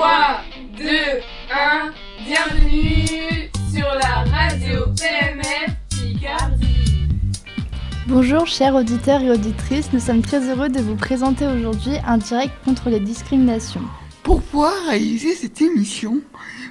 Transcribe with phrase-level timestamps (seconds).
[0.00, 0.40] 3,
[0.78, 0.86] 2,
[1.52, 1.92] 1,
[2.24, 7.06] bienvenue sur la radio PMF Picardie.
[8.06, 12.54] Bonjour chers auditeurs et auditrices, nous sommes très heureux de vous présenter aujourd'hui un direct
[12.64, 13.82] contre les discriminations.
[14.22, 16.22] Pour pouvoir réaliser cette émission,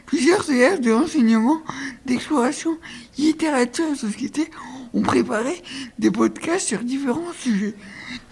[0.07, 1.61] plusieurs élèves de l'enseignement
[2.07, 2.79] d'exploration,
[3.19, 4.49] littérature et société
[4.95, 5.61] ont préparé
[5.99, 7.75] des podcasts sur différents sujets.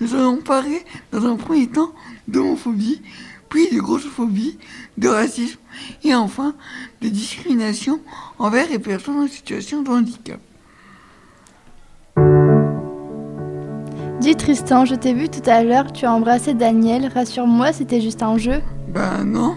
[0.02, 1.94] Nous allons parler dans un premier temps
[2.28, 3.04] d'homophobie,
[3.50, 4.58] puis de grossophobie,
[4.98, 5.60] de racisme
[6.04, 6.54] et enfin
[7.02, 8.00] de discrimination
[8.40, 10.40] envers les personnes en situation de handicap.
[14.20, 18.24] Dis Tristan, je t'ai vu tout à l'heure, tu as embrassé Daniel, rassure-moi, c'était juste
[18.24, 18.62] un jeu.
[18.90, 19.56] Ben non,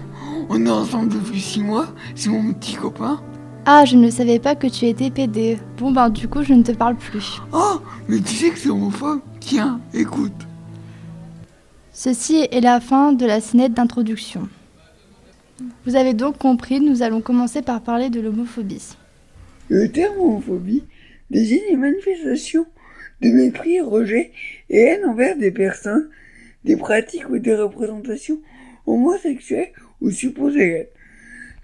[0.48, 3.20] on est ensemble depuis six mois, c'est mon petit copain.
[3.64, 5.58] Ah, je ne savais pas que tu étais PD.
[5.78, 7.40] Bon ben du coup, je ne te parle plus.
[7.52, 10.32] Oh, mais tu sais que c'est homophobe Tiens, écoute.
[12.02, 14.48] Ceci est la fin de la scénette d'introduction.
[15.84, 18.96] Vous avez donc compris, nous allons commencer par parler de l'homophobie.
[19.68, 20.84] Le terme homophobie
[21.28, 22.64] désigne les manifestations
[23.20, 24.32] de mépris, rejet
[24.70, 26.08] et haine envers des personnes,
[26.64, 28.40] des pratiques ou des représentations
[28.86, 30.88] homosexuelles ou supposées.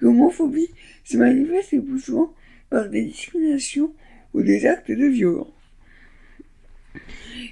[0.00, 0.68] L'homophobie
[1.04, 2.34] se manifeste le plus souvent
[2.68, 3.90] par des discriminations
[4.34, 5.48] ou des actes de violence.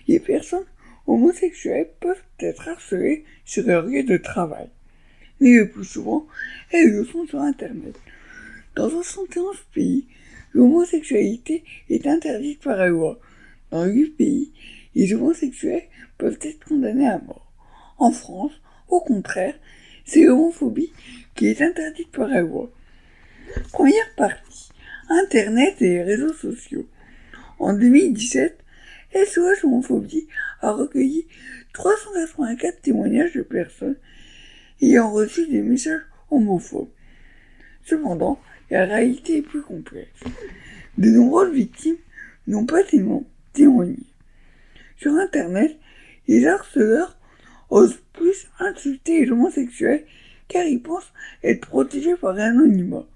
[0.06, 0.66] Les personnes
[1.06, 4.68] homosexuelles peuvent être harcelées sur leur lieu de travail,
[5.40, 6.26] mais le plus souvent,
[6.70, 7.96] elles le font sur Internet.
[8.76, 10.06] Dans 71 pays,
[10.52, 13.20] l'homosexualité est interdite par la loi.
[13.70, 14.52] Dans 8 pays,
[14.94, 15.84] les homosexuels
[16.18, 17.52] peuvent être condamnés à mort.
[17.98, 18.52] En France,
[18.88, 19.54] au contraire,
[20.04, 20.92] c'est l'homophobie
[21.34, 22.70] qui est interdite par la loi.
[23.72, 24.70] Première partie.
[25.08, 26.86] Internet et les réseaux sociaux.
[27.58, 28.63] En 2017,
[29.14, 30.26] SOS Homophobie
[30.60, 31.26] a recueilli
[31.72, 33.96] 384 témoignages de personnes
[34.80, 36.88] ayant reçu des messages homophobes.
[37.84, 38.40] Cependant,
[38.70, 40.20] la réalité est plus complexe.
[40.98, 41.96] De nombreuses victimes
[42.46, 42.82] n'ont pas
[43.52, 43.98] témoigné.
[44.96, 45.78] Sur Internet,
[46.26, 47.16] les harceleurs
[47.70, 50.04] osent plus insulter les homosexuels
[50.48, 51.12] car ils pensent
[51.42, 53.06] être protégés par l'anonymat.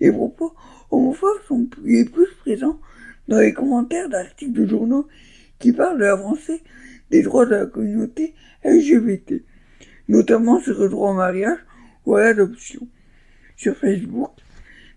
[0.00, 0.54] Les propos
[0.90, 2.80] homophobes sont plus présents
[3.28, 5.08] dans les commentaires d'articles de journaux
[5.58, 6.62] qui parlent de l'avancée
[7.10, 9.42] des droits de la communauté LGBT,
[10.08, 11.58] notamment sur le droit au mariage
[12.04, 12.86] ou à l'adoption.
[13.56, 14.32] Sur Facebook,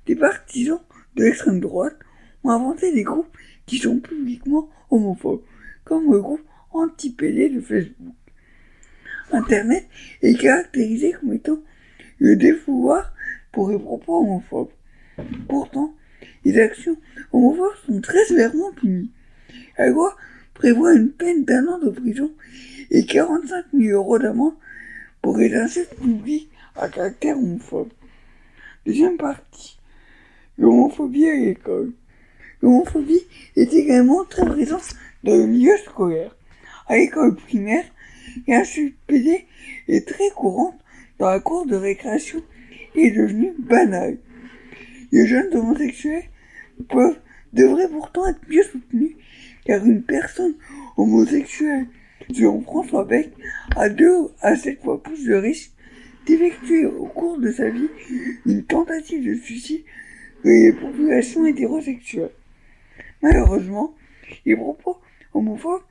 [0.05, 0.81] des partisans
[1.15, 1.97] de l'extrême droite
[2.43, 3.35] ont inventé des groupes
[3.65, 5.43] qui sont publiquement homophobes,
[5.83, 6.41] comme le groupe
[6.71, 8.15] anti-PD de Facebook.
[9.31, 9.87] Internet
[10.21, 11.59] est caractérisé comme étant
[12.17, 13.13] le défouloir
[13.51, 14.71] pour les propos homophobes.
[15.47, 15.95] Pourtant,
[16.45, 16.97] les actions
[17.31, 19.11] homophobes sont très sévèrement punies.
[19.77, 20.15] La loi
[20.53, 22.31] prévoit une peine d'un an de prison
[22.91, 24.55] et 45 000 euros d'amende
[25.21, 27.89] pour les insultes publiques à caractère homophobe.
[28.85, 29.77] Deuxième partie.
[30.57, 31.93] L'homophobie à l'école.
[32.61, 33.25] L'homophobie
[33.55, 36.35] est également très présente dans le milieu scolaire.
[36.87, 37.85] À l'école primaire,
[38.47, 39.45] l'insulte PD
[39.87, 40.77] est très courante
[41.19, 42.41] dans la cour de récréation
[42.95, 44.17] et est devenue banale.
[45.11, 46.28] Les jeunes homosexuels
[46.87, 47.19] peuvent,
[47.53, 49.15] devraient pourtant être mieux soutenus,
[49.65, 50.55] car une personne
[50.97, 51.87] homosexuelle,
[52.31, 53.31] selon François Beck,
[53.75, 55.71] a deux à sept fois plus de risque
[56.25, 57.89] d'effectuer au cours de sa vie
[58.45, 59.83] une tentative de suicide
[60.43, 62.31] que les populations hétérosexuelles.
[63.21, 63.95] Malheureusement,
[64.45, 64.97] les propos
[65.33, 65.81] homophobes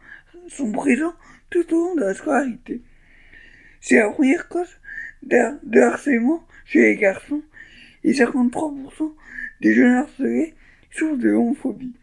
[0.48, 1.14] sont présents
[1.50, 2.82] tout au long de la scolarité.
[3.80, 4.78] C'est la première cause
[5.22, 7.42] de harcèlement chez les garçons
[8.04, 9.12] et 53%
[9.60, 10.54] des jeunes harcelés
[10.90, 11.94] souffrent de homophobie.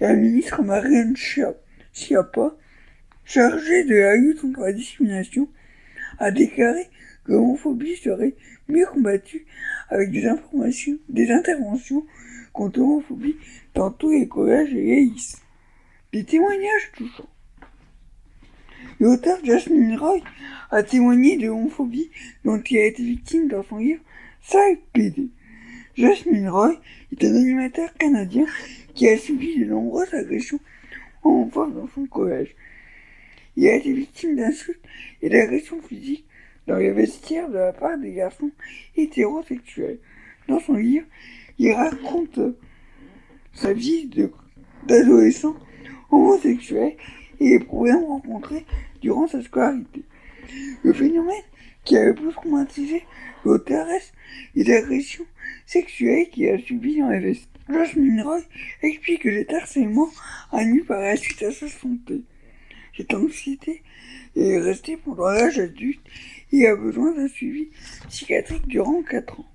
[0.00, 2.56] La ministre Marianne Schiappa,
[3.24, 5.48] chargée de la lutte contre la discrimination,
[6.18, 6.88] a déclaré
[7.24, 8.34] que l'homophobie serait
[8.68, 9.46] mieux combattue
[9.88, 12.06] avec des informations, des interventions
[12.52, 13.36] contre l'homophobie
[13.74, 15.38] dans tous les collèges et les lycées.
[16.12, 17.28] Des témoignages touchants.
[19.00, 20.20] L'auteur Jasmine Roy
[20.70, 22.10] a témoigné de l'homophobie
[22.44, 24.02] dont il a été victime dans son livre
[24.42, 25.28] Side PD.
[25.98, 26.80] Jasmine Roy
[27.10, 28.46] est un animateur canadien
[28.94, 30.60] qui a subi de nombreuses agressions
[31.24, 32.54] homophobes dans son collège.
[33.56, 34.80] Il a été victime d'insultes
[35.22, 36.24] et d'agressions physiques
[36.68, 38.52] dans les vestiaires de la part des garçons
[38.94, 39.98] hétérosexuels.
[40.46, 41.06] Dans son livre,
[41.58, 42.38] il raconte
[43.52, 44.08] sa vie
[44.86, 45.56] d'adolescent
[46.12, 46.94] homosexuel
[47.40, 48.64] et les problèmes rencontrés
[49.02, 50.04] durant sa scolarité.
[50.84, 51.42] Le phénomène
[51.88, 53.02] qui a le plus traumatisé
[53.44, 54.12] l'auteur est
[54.54, 55.24] les agressions
[55.64, 57.48] sexuelles qu'il a subies dans les vestiaires.
[57.70, 58.40] Jasmine Roy
[58.82, 60.08] explique que cet harcèlement
[60.52, 62.22] a nuit par la suite à sa santé.
[62.94, 63.82] Cette anxiété
[64.36, 66.00] est restée pendant l'âge adulte
[66.52, 67.68] et a besoin d'un suivi
[68.08, 69.50] psychiatrique durant 4 ans.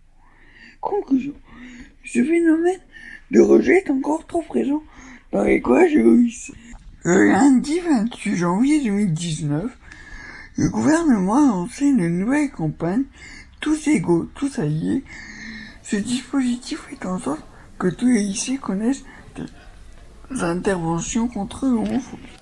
[0.81, 1.33] Conclusion.
[2.03, 2.81] Ce phénomène
[3.30, 4.83] de rejet est encore trop présent
[5.31, 6.51] dans les collèges et.
[7.03, 9.77] Le lundi 28 janvier 2019,
[10.56, 13.04] le gouvernement a lancé une nouvelle campagne
[13.60, 15.04] Tous égaux, tous alliés.
[15.82, 17.44] Ce dispositif fait en sorte
[17.80, 19.04] que tous les lycées connaissent
[19.36, 22.38] des interventions contre l'homophobie.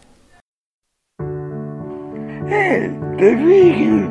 [2.49, 4.07] Hé, t'as vu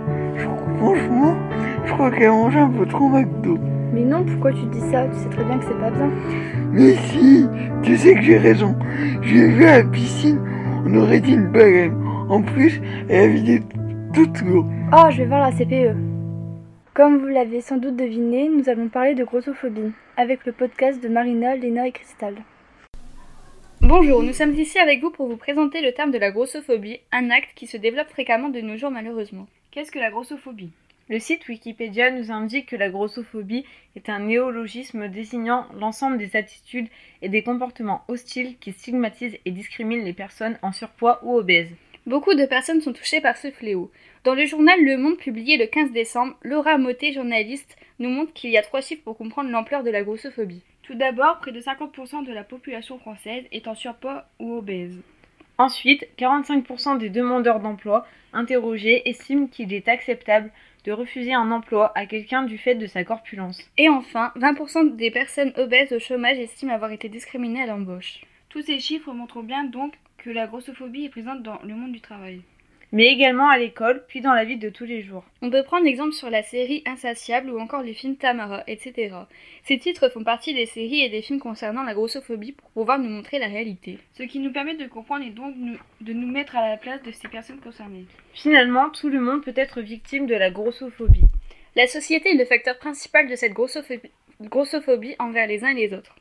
[0.79, 1.37] Franchement,
[1.85, 3.59] je crois qu'elle mange un peu trop McDo.
[3.93, 5.07] Mais non, pourquoi tu dis ça?
[5.09, 6.11] Tu sais très bien que c'est pas bien.
[6.73, 7.47] Mais si,
[7.83, 8.75] tu sais que j'ai raison.
[9.21, 10.41] J'ai vu à la piscine,
[10.87, 11.97] on aurait dit une baleine.
[12.31, 13.63] En plus, elle a vidé
[14.15, 14.67] toute l'eau.
[14.93, 15.97] Oh, je vais voir la CPE.
[16.95, 21.09] Comme vous l'avez sans doute deviné, nous allons parler de grossophobie avec le podcast de
[21.09, 22.35] Marina, Léna et Cristal.
[23.81, 27.31] Bonjour, nous sommes ici avec vous pour vous présenter le terme de la grossophobie, un
[27.31, 29.47] acte qui se développe fréquemment de nos jours malheureusement.
[29.71, 30.73] Qu'est-ce que la grossophobie?
[31.09, 33.65] Le site Wikipédia nous indique que la grossophobie
[33.95, 36.89] est un néologisme désignant l'ensemble des attitudes
[37.23, 41.75] et des comportements hostiles qui stigmatisent et discriminent les personnes en surpoids ou obèses.
[42.07, 43.91] Beaucoup de personnes sont touchées par ce fléau.
[44.25, 48.51] Dans le journal Le Monde publié le 15 décembre, Laura Motet, journaliste, nous montre qu'il
[48.51, 50.63] y a trois chiffres pour comprendre l'ampleur de la grossophobie.
[50.83, 54.99] Tout d'abord, près de 50% de la population française est en surpoids ou obèse.
[55.59, 60.51] Ensuite, 45% des demandeurs d'emploi interrogés estiment qu'il est acceptable
[60.85, 63.63] de refuser un emploi à quelqu'un du fait de sa corpulence.
[63.77, 68.23] Et enfin, 20% des personnes obèses au chômage estiment avoir été discriminées à l'embauche.
[68.49, 72.01] Tous ces chiffres montrent bien donc que la grossophobie est présente dans le monde du
[72.01, 72.43] travail
[72.93, 75.25] mais également à l'école, puis dans la vie de tous les jours.
[75.43, 79.15] On peut prendre exemple sur la série Insatiable ou encore les films Tamara, etc.
[79.65, 83.09] Ces titres font partie des séries et des films concernant la grossophobie pour pouvoir nous
[83.09, 83.99] montrer la réalité.
[84.15, 85.55] Ce qui nous permet de comprendre et donc
[86.01, 88.07] de nous mettre à la place de ces personnes concernées.
[88.35, 91.25] Finalement, tout le monde peut être victime de la grossophobie.
[91.77, 95.95] La société est le facteur principal de cette grossophobie, grossophobie envers les uns et les
[95.95, 96.17] autres.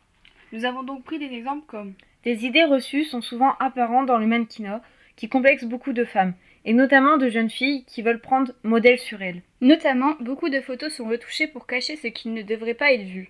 [0.52, 1.94] Nous avons donc pris des exemples comme
[2.26, 4.82] des idées reçues sont souvent apparentes dans le mannequinat,
[5.16, 6.34] qui complexe beaucoup de femmes
[6.66, 9.42] et notamment de jeunes filles qui veulent prendre modèle sur elles.
[9.62, 13.30] Notamment, beaucoup de photos sont retouchées pour cacher ce qui ne devrait pas être vu,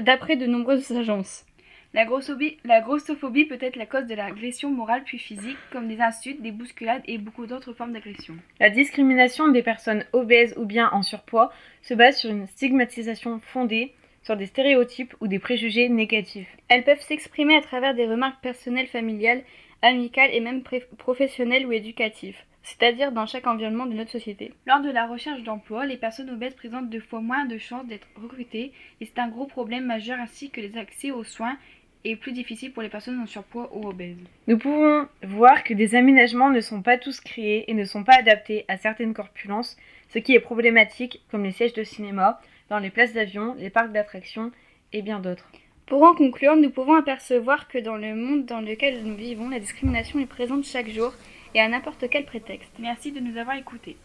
[0.00, 1.46] d'après de nombreuses agences.
[1.92, 6.00] La grossophobie, la grossophobie peut être la cause de l'agression morale puis physique, comme des
[6.00, 8.34] insultes, des bousculades et beaucoup d'autres formes d'agression.
[8.58, 11.52] La discrimination des personnes obèses ou bien en surpoids
[11.82, 13.92] se base sur une stigmatisation fondée
[14.24, 16.48] sur des stéréotypes ou des préjugés négatifs.
[16.68, 19.42] Elles peuvent s'exprimer à travers des remarques personnelles, familiales,
[19.82, 20.62] amicales et même
[20.98, 24.52] professionnelles ou éducatives c'est-à-dire dans chaque environnement de notre société.
[24.66, 28.08] Lors de la recherche d'emploi, les personnes obèses présentent deux fois moins de chances d'être
[28.16, 31.58] recrutées et c'est un gros problème majeur ainsi que les accès aux soins
[32.04, 34.16] est plus difficile pour les personnes en surpoids ou obèses.
[34.46, 38.18] Nous pouvons voir que des aménagements ne sont pas tous créés et ne sont pas
[38.18, 39.76] adaptés à certaines corpulences,
[40.08, 42.40] ce qui est problématique comme les sièges de cinéma,
[42.70, 44.50] dans les places d'avion, les parcs d'attractions
[44.92, 45.48] et bien d'autres.
[45.86, 49.60] Pour en conclure, nous pouvons apercevoir que dans le monde dans lequel nous vivons, la
[49.60, 51.12] discrimination est présente chaque jour
[51.54, 52.70] et à n'importe quel prétexte.
[52.78, 53.96] Merci de nous avoir écoutés.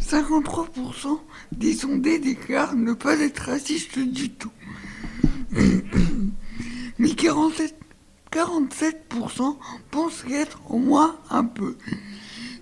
[0.00, 1.20] 53%
[1.52, 4.50] des sondés déclarent ne pas être racistes du tout.
[6.98, 7.76] Mais 47,
[8.32, 9.56] 47%
[9.90, 11.76] pensent être au moins un peu.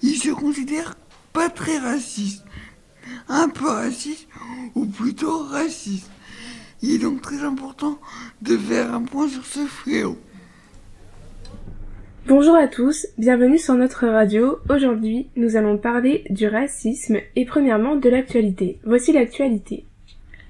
[0.03, 0.97] Ils se considèrent
[1.33, 2.45] pas très racistes,
[3.29, 4.29] un peu racistes
[4.75, 6.11] ou plutôt racistes.
[6.83, 7.99] Il est donc très important
[8.43, 10.19] de faire un point sur ce fléau.
[12.27, 14.59] Bonjour à tous, bienvenue sur notre radio.
[14.69, 18.79] Aujourd'hui, nous allons parler du racisme et premièrement de l'actualité.
[18.85, 19.87] Voici l'actualité.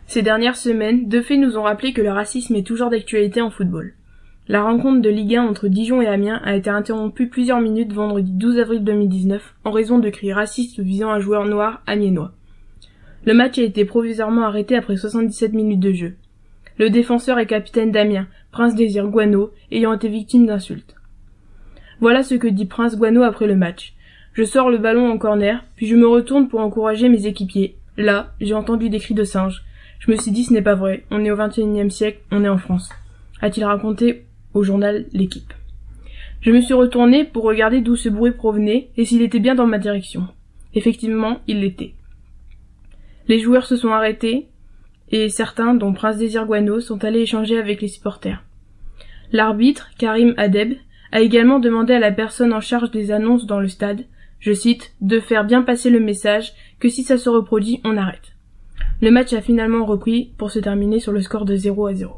[0.06, 3.50] Ces dernières semaines, deux faits nous ont rappelé que le racisme est toujours d'actualité en
[3.50, 3.94] football.
[4.48, 8.32] La rencontre de Ligue 1 entre Dijon et Amiens a été interrompue plusieurs minutes vendredi
[8.32, 12.32] 12 avril 2019 en raison de cris racistes visant un joueur noir amiénois.
[13.24, 16.16] Le match a été provisoirement arrêté après 77 minutes de jeu.
[16.78, 20.96] Le défenseur et capitaine d'Amiens, Prince Désir Guano, ayant été victime d'insultes.
[22.00, 23.94] Voilà ce que dit Prince Guano après le match.
[24.32, 27.76] Je sors le ballon en corner, puis je me retourne pour encourager mes équipiers.
[27.96, 29.62] Là, j'ai entendu des cris de singes.
[30.00, 32.48] Je me suis dit ce n'est pas vrai, on est au XXIe siècle, on est
[32.48, 32.90] en France.
[33.40, 35.52] A-t-il raconté au journal L'équipe.
[36.40, 39.68] Je me suis retourné pour regarder d'où ce bruit provenait et s'il était bien dans
[39.68, 40.26] ma direction.
[40.74, 41.94] Effectivement, il l'était.
[43.28, 44.48] Les joueurs se sont arrêtés
[45.10, 48.42] et certains, dont Prince Désir Guano, sont allés échanger avec les supporters.
[49.30, 50.74] L'arbitre, Karim Adeb,
[51.12, 54.04] a également demandé à la personne en charge des annonces dans le stade,
[54.40, 58.34] je cite, de faire bien passer le message que si ça se reproduit, on arrête.
[59.00, 62.16] Le match a finalement repris pour se terminer sur le score de 0 à 0.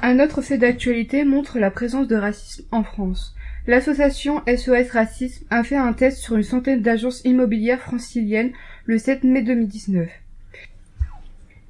[0.00, 3.34] Un autre fait d'actualité montre la présence de racisme en France.
[3.68, 8.52] L'association SOS Racisme a fait un test sur une centaine d'agences immobilières franciliennes
[8.86, 10.08] le 7 mai 2019.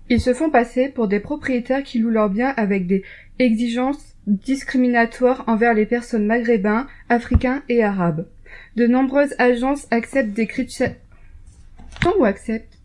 [0.09, 3.03] Ils se font passer pour des propriétaires qui louent leurs biens avec des
[3.41, 8.29] exigences discriminatoires envers les personnes maghrébins, africains et arabes.
[8.77, 10.95] De nombreuses agences acceptent des critères...
[12.17, 12.79] ou acceptent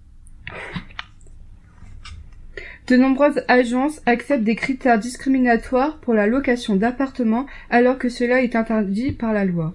[2.87, 8.55] de nombreuses agences acceptent des critères discriminatoires pour la location d'appartements alors que cela est
[8.55, 9.73] interdit par la loi.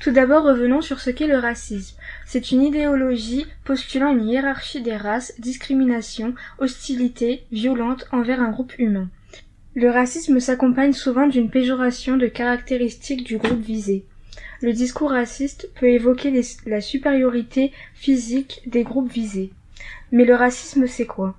[0.00, 1.94] Tout d'abord, revenons sur ce qu'est le racisme.
[2.24, 9.10] C'est une idéologie postulant une hiérarchie des races, discrimination, hostilité, violente envers un groupe humain.
[9.74, 14.06] Le racisme s'accompagne souvent d'une péjoration de caractéristiques du groupe visé.
[14.62, 16.32] Le discours raciste peut évoquer
[16.64, 19.50] la supériorité physique des groupes visés.
[20.12, 21.36] Mais le racisme, c'est quoi?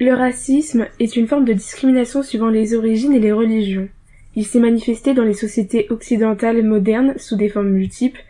[0.00, 3.88] Le racisme est une forme de discrimination suivant les origines et les religions.
[4.36, 8.22] Il s'est manifesté dans les sociétés occidentales modernes sous des formes multiples,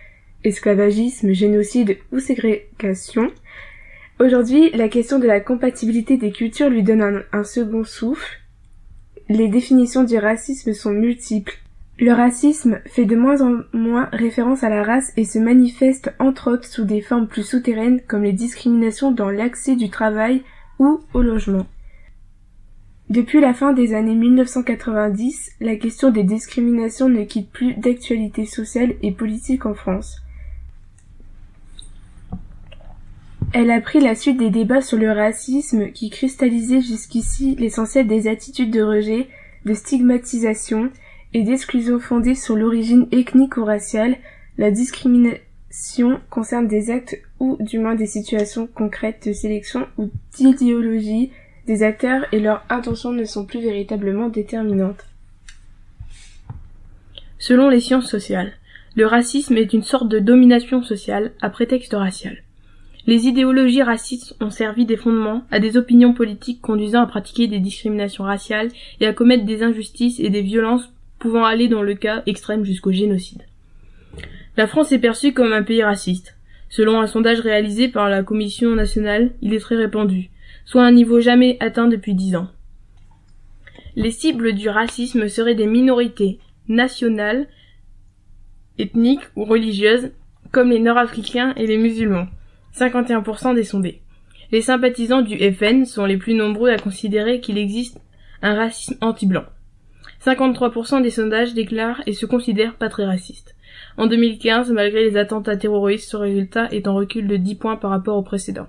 [0.45, 3.31] esclavagisme, génocide ou ségrégation.
[4.19, 8.41] Aujourd'hui, la question de la compatibilité des cultures lui donne un, second souffle.
[9.29, 11.59] Les définitions du racisme sont multiples.
[12.01, 16.51] Le racisme fait de moins en moins référence à la race et se manifeste entre
[16.51, 20.43] autres sous des formes plus souterraines comme les discriminations dans l'accès du travail
[20.79, 21.67] ou au logement.
[23.11, 28.95] Depuis la fin des années 1990, la question des discriminations ne quitte plus d'actualité sociale
[29.03, 30.21] et politique en France.
[33.55, 38.29] Elle a pris la suite des débats sur le racisme qui cristallisaient jusqu'ici l'essentiel des
[38.29, 39.29] attitudes de rejet,
[39.65, 40.91] de stigmatisation
[41.33, 44.17] et d'exclusion fondées sur l'origine ethnique ou raciale.
[44.59, 45.41] La discrimination
[46.31, 51.31] concerne des actes ou du moins des situations concrètes de sélection ou d'idéologie
[51.67, 55.05] des acteurs et leurs intentions ne sont plus véritablement déterminantes.
[57.39, 58.53] Selon les sciences sociales,
[58.97, 62.39] le racisme est une sorte de domination sociale à prétexte racial.
[63.07, 67.61] Les idéologies racistes ont servi des fondements à des opinions politiques conduisant à pratiquer des
[67.61, 68.71] discriminations raciales
[69.01, 72.93] et à commettre des injustices et des violences pouvant aller dans le cas extrême jusqu'au
[72.93, 73.48] génocide.
[74.59, 76.37] La France est perçue comme un pays raciste.
[76.69, 80.29] Selon un sondage réalisé par la Commission nationale, il est très répandu
[80.69, 82.49] soit un niveau jamais atteint depuis dix ans.
[83.97, 87.47] Les cibles du racisme seraient des minorités nationales,
[88.79, 90.11] ethniques ou religieuses,
[90.53, 92.27] comme les Nord-Africains et les musulmans,
[92.77, 94.03] 51% des sondés.
[94.53, 97.99] Les sympathisants du FN sont les plus nombreux à considérer qu'il existe
[98.43, 99.45] un racisme anti-blanc.
[100.23, 103.55] 53% des sondages déclarent et se considèrent pas très racistes.
[103.99, 107.91] En 2015, malgré les attentats terroristes, ce résultat est en recul de 10 points par
[107.91, 108.69] rapport au précédent.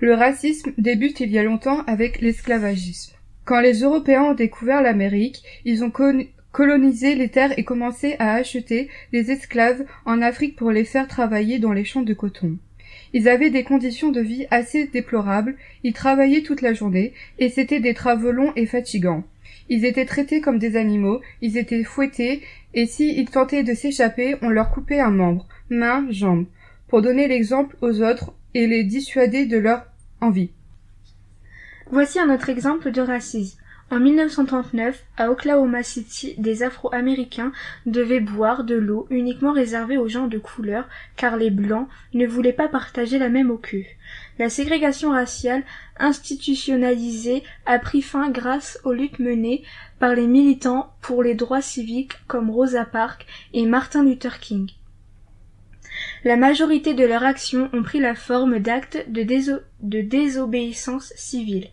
[0.00, 3.14] Le racisme débute il y a longtemps avec l'esclavagisme.
[3.44, 5.92] Quand les Européens ont découvert l'Amérique, ils ont
[6.50, 11.60] colonisé les terres et commencé à acheter des esclaves en Afrique pour les faire travailler
[11.60, 12.58] dans les champs de coton.
[13.12, 17.78] Ils avaient des conditions de vie assez déplorables, ils travaillaient toute la journée, et c'étaient
[17.78, 19.22] des travaux longs et fatigants.
[19.68, 22.42] Ils étaient traités comme des animaux, ils étaient fouettés,
[22.74, 26.46] et s'ils tentaient de s'échapper, on leur coupait un membre, main, jambe,
[26.88, 29.86] pour donner l'exemple aux autres et les dissuader de leur
[30.20, 30.50] envie.
[31.90, 33.58] Voici un autre exemple de racisme.
[33.92, 37.50] En 1939, à Oklahoma City, des Afro-Américains
[37.86, 42.52] devaient boire de l'eau uniquement réservée aux gens de couleur, car les Blancs ne voulaient
[42.52, 43.84] pas partager la même eau qu'eux.
[44.38, 45.64] La ségrégation raciale
[45.98, 49.64] institutionnalisée a pris fin grâce aux luttes menées
[49.98, 54.70] par les militants pour les droits civiques comme Rosa Parks et Martin Luther King.
[56.24, 61.68] La majorité de leurs actions ont pris la forme d'actes de, désobéissance civile,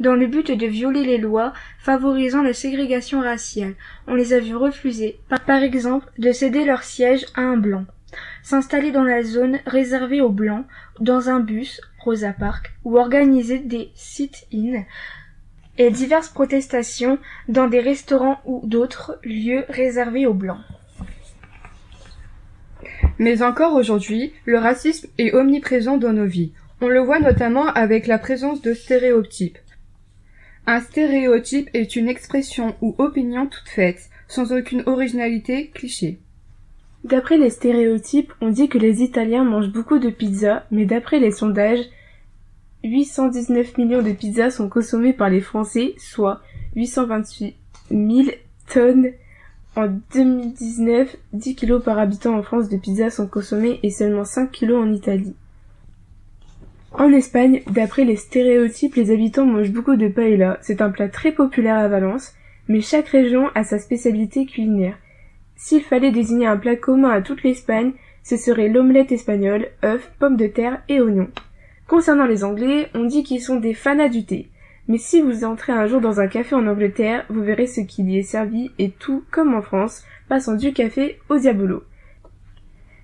[0.00, 3.74] dans le but de violer les lois favorisant la ségrégation raciale.
[4.08, 7.84] On les a vus refuser, par, exemple, de céder leur siège à un blanc,
[8.42, 10.64] s'installer dans la zone réservée aux blancs,
[10.98, 14.84] dans un bus, Rosa Park, ou organiser des sit-ins
[15.78, 20.60] et diverses protestations dans des restaurants ou d'autres lieux réservés aux blancs.
[23.18, 26.52] Mais encore aujourd'hui, le racisme est omniprésent dans nos vies.
[26.80, 29.58] On le voit notamment avec la présence de stéréotypes.
[30.72, 36.20] Un stéréotype est une expression ou opinion toute faite, sans aucune originalité, cliché.
[37.02, 41.32] D'après les stéréotypes, on dit que les Italiens mangent beaucoup de pizza, mais d'après les
[41.32, 41.86] sondages,
[42.84, 46.40] 819 millions de pizzas sont consommées par les Français, soit
[46.76, 47.56] 828
[47.90, 48.28] 000
[48.72, 49.10] tonnes
[49.74, 54.52] en 2019, 10 kilos par habitant en France de pizza sont consommés et seulement 5
[54.52, 55.34] kilos en Italie.
[56.92, 60.58] En Espagne, d'après les stéréotypes, les habitants mangent beaucoup de paella.
[60.60, 62.34] C'est un plat très populaire à Valence,
[62.68, 64.98] mais chaque région a sa spécialité culinaire.
[65.56, 67.92] S'il fallait désigner un plat commun à toute l'Espagne,
[68.22, 71.30] ce serait l'omelette espagnole, œufs, pommes de terre et oignons.
[71.86, 74.48] Concernant les Anglais, on dit qu'ils sont des fanas du thé.
[74.88, 78.10] Mais si vous entrez un jour dans un café en Angleterre, vous verrez ce qu'il
[78.10, 81.84] y est servi et tout, comme en France, passant du café au diabolo.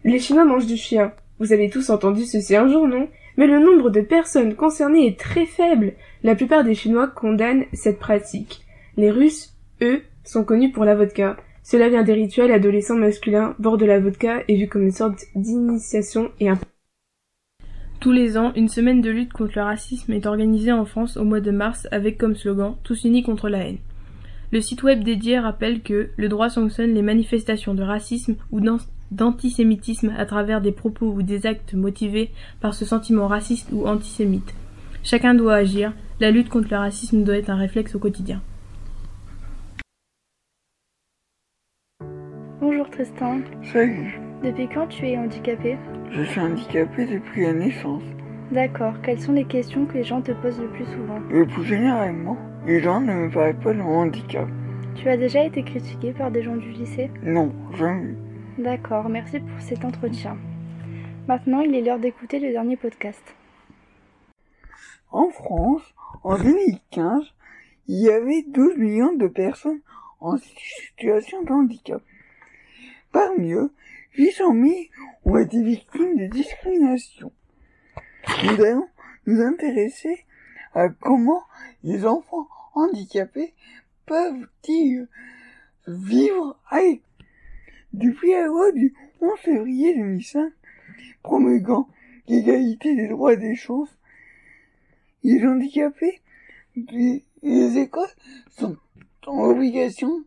[0.04, 1.12] Les Chinois mangent du chien.
[1.38, 3.08] Vous avez tous entendu ceci un jour, non?
[3.36, 5.92] Mais le nombre de personnes concernées est très faible.
[6.22, 8.62] La plupart des Chinois condamnent cette pratique.
[8.96, 11.36] Les Russes, eux, sont connus pour la vodka.
[11.62, 15.24] Cela vient des rituels adolescents masculins, bord de la vodka est vu comme une sorte
[15.34, 16.58] d'initiation et un
[17.98, 21.24] tous les ans, une semaine de lutte contre le racisme est organisée en France au
[21.24, 23.78] mois de mars avec comme slogan Tous unis contre la haine.
[24.52, 28.60] Le site web dédié rappelle que le droit sanctionne les manifestations de racisme ou
[29.10, 34.54] d'antisémitisme à travers des propos ou des actes motivés par ce sentiment raciste ou antisémite.
[35.02, 38.42] Chacun doit agir, la lutte contre le racisme doit être un réflexe au quotidien.
[42.60, 43.40] Bonjour Tristan.
[43.72, 44.18] Salut.
[44.42, 45.76] Depuis quand tu es handicapé?
[46.10, 48.02] Je suis handicapé depuis la naissance.
[48.52, 48.94] D'accord.
[49.02, 51.18] Quelles sont les questions que les gens te posent le plus souvent?
[51.30, 52.36] Le plus généralement,
[52.66, 54.48] les gens ne me parlent pas de mon handicap.
[54.94, 57.10] Tu as déjà été critiqué par des gens du lycée?
[57.22, 58.14] Non, jamais.
[58.58, 60.38] D'accord, merci pour cet entretien.
[61.28, 63.22] Maintenant, il est l'heure d'écouter le dernier podcast.
[65.10, 65.82] En France,
[66.24, 67.22] en 2015,
[67.86, 69.80] il y avait 12 millions de personnes
[70.20, 72.00] en situation de handicap.
[73.12, 73.70] Parmi eux,
[74.16, 74.74] 800 000
[75.26, 77.30] ont été victimes de discrimination.
[78.42, 78.88] Nous allons
[79.26, 80.24] nous intéresser
[80.74, 81.42] à comment
[81.84, 83.52] les enfants handicapés
[84.06, 85.08] peuvent-ils
[85.86, 87.02] vivre avec.
[87.92, 90.52] Depuis la loi du 11 février 2005,
[91.22, 91.88] promulguant
[92.28, 93.96] l'égalité des droits et des chances,
[95.22, 96.20] les handicapés,
[96.76, 98.08] les, les écoles
[98.50, 98.76] sont
[99.26, 100.24] en obligation,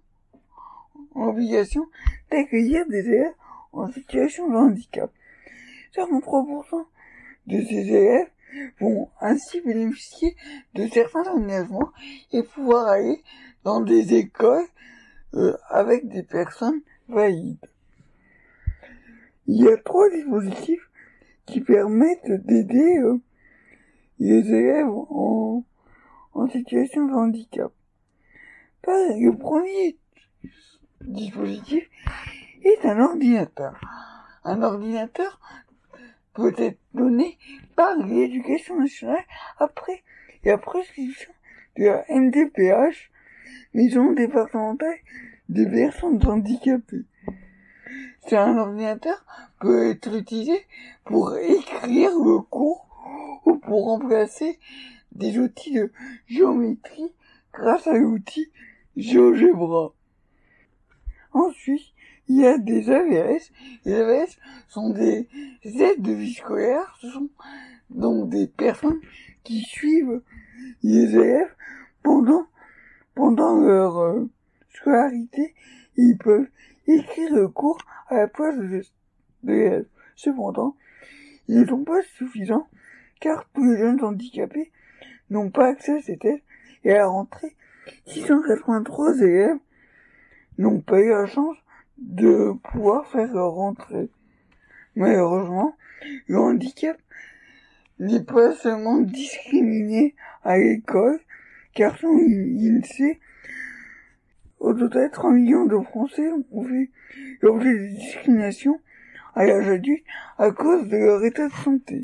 [1.15, 1.85] en obligation
[2.31, 3.33] d'accueillir des élèves
[3.71, 5.11] en situation de handicap.
[5.95, 6.85] 53%
[7.47, 8.29] de ces élèves
[8.79, 10.35] vont ainsi bénéficier
[10.73, 11.91] de certains aménagements
[12.31, 13.23] et pouvoir aller
[13.63, 14.65] dans des écoles
[15.35, 17.65] euh, avec des personnes valides.
[19.47, 20.89] Il y a trois dispositifs
[21.45, 23.19] qui permettent d'aider euh,
[24.19, 25.65] les élèves en,
[26.33, 27.71] en situation de handicap.
[28.87, 29.97] Le premier
[31.01, 31.89] dispositif
[32.63, 33.79] est un ordinateur.
[34.43, 35.39] Un ordinateur
[36.33, 37.37] peut être donné
[37.75, 39.23] par l'éducation nationale
[39.57, 40.03] après
[40.43, 41.31] la prescription
[41.77, 43.11] de la MDPH,
[43.73, 44.97] Maison départementale
[45.49, 47.05] des personnes handicapées.
[48.27, 49.25] C'est un ordinateur
[49.59, 50.65] peut être utilisé
[51.05, 52.87] pour écrire le cours
[53.45, 54.59] ou pour remplacer
[55.11, 55.91] des outils de
[56.27, 57.11] géométrie
[57.53, 58.51] grâce à l'outil
[58.95, 59.93] GeoGebra.
[61.33, 61.93] Ensuite,
[62.27, 63.51] il y a des AVS.
[63.85, 65.27] Les AVS sont des
[65.63, 66.97] aides de vie scolaire.
[67.01, 67.29] Ce sont
[67.89, 68.99] donc des personnes
[69.43, 70.21] qui suivent
[70.83, 71.55] les élèves
[72.03, 72.45] pendant,
[73.15, 74.29] pendant leur euh,
[74.79, 75.55] scolarité.
[75.95, 76.47] Ils peuvent
[76.87, 78.81] écrire le cours à la place de
[79.43, 79.85] l'élève.
[80.15, 80.75] Cependant,
[81.47, 82.67] ils ne sont pas suffisants
[83.19, 84.71] car tous les jeunes handicapés
[85.29, 86.41] n'ont pas accès à cette aide
[86.83, 87.55] et à la rentrée,
[88.05, 89.57] 683 élèves
[90.57, 91.57] n'ont pas eu la chance
[91.97, 94.09] de pouvoir faire leur rentrée.
[94.95, 95.75] Malheureusement,
[96.27, 96.97] le handicap
[97.99, 101.19] n'est pas seulement discriminé à l'école,
[101.73, 103.19] car son INSEE,
[104.59, 106.89] au total 3 millions de Français ont fait
[107.41, 108.79] l'objet de discrimination
[109.35, 110.03] à l'âge adulte
[110.37, 112.01] à cause de leur état de santé.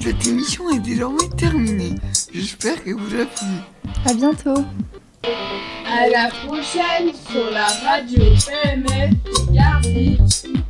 [0.00, 1.94] Cette émission est désormais terminée.
[2.32, 3.46] J'espère que vous a plu.
[4.04, 4.64] À bientôt.
[5.86, 10.61] À la prochaine sur la radio PMF Picardie.